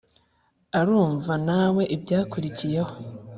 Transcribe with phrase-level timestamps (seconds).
[0.79, 2.95] urumva nawe ibyakurikiyeho